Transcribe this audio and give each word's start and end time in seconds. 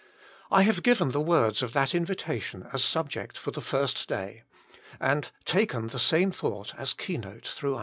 I 0.49 0.63
have 0.63 0.81
given 0.81 1.11
the 1.11 1.21
words 1.21 1.61
of 1.61 1.73
that 1.73 1.93
invitation 1.93 2.67
as 2.73 2.83
subject 2.83 3.37
for 3.37 3.51
the 3.51 3.61
first 3.61 4.07
day, 4.09 4.41
and 4.99 5.29
taken 5.45 5.89
the 5.89 5.99
same 5.99 6.31
thought 6.31 6.73
as 6.75 6.95
keynote 6.95 7.45
all 7.45 7.51
through. 7.51 7.79